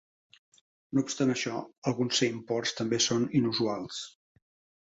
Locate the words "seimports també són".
2.23-3.29